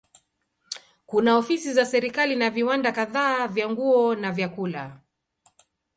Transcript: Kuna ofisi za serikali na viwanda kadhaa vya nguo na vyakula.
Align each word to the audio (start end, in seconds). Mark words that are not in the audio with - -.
Kuna 1.05 1.37
ofisi 1.37 1.73
za 1.73 1.85
serikali 1.85 2.35
na 2.35 2.49
viwanda 2.49 2.91
kadhaa 2.91 3.47
vya 3.47 3.69
nguo 3.69 4.15
na 4.15 4.31
vyakula. 4.31 4.99